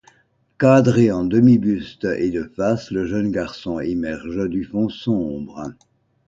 [0.57, 5.73] Cadré en demi-buste et de face, le jeune garçon émerge du fond sombre.